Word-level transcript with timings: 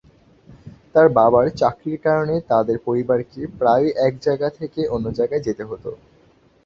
তার 0.93 1.07
বাবার 1.17 1.45
চাকরির 1.59 1.97
কারণে 2.05 2.35
তাদের 2.51 2.77
পরিবারকে 2.87 3.41
প্রায়ই 3.59 3.91
এক 4.07 4.13
জায়গা 4.21 4.47
থেকে 4.59 4.81
অন্য 4.87 5.05
জায়গায় 5.17 5.45
যেতে 5.47 5.63
হত। 5.63 5.85